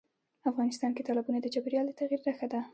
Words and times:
افغانستان 0.49 0.91
کې 0.93 1.05
تالابونه 1.07 1.39
د 1.41 1.47
چاپېریال 1.53 1.85
د 1.87 1.91
تغیر 1.99 2.21
نښه 2.27 2.47
ده. 2.51 2.59